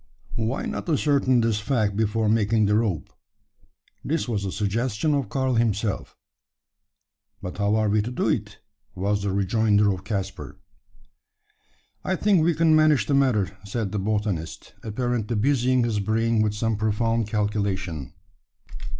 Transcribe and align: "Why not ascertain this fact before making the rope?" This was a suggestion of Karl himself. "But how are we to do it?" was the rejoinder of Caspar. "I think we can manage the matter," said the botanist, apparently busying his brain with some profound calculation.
"Why 0.37 0.65
not 0.65 0.89
ascertain 0.89 1.41
this 1.41 1.59
fact 1.59 1.95
before 1.95 2.27
making 2.27 2.65
the 2.65 2.73
rope?" 2.75 3.13
This 4.03 4.27
was 4.27 4.45
a 4.45 4.51
suggestion 4.51 5.13
of 5.13 5.29
Karl 5.29 5.53
himself. 5.53 6.17
"But 7.39 7.59
how 7.59 7.75
are 7.75 7.87
we 7.87 8.01
to 8.01 8.09
do 8.11 8.27
it?" 8.29 8.57
was 8.95 9.21
the 9.21 9.31
rejoinder 9.31 9.93
of 9.93 10.03
Caspar. 10.03 10.57
"I 12.03 12.15
think 12.15 12.41
we 12.43 12.55
can 12.55 12.75
manage 12.75 13.05
the 13.05 13.13
matter," 13.13 13.55
said 13.63 13.91
the 13.91 13.99
botanist, 13.99 14.73
apparently 14.81 15.35
busying 15.35 15.83
his 15.83 15.99
brain 15.99 16.41
with 16.41 16.55
some 16.55 16.77
profound 16.77 17.27
calculation. 17.27 18.13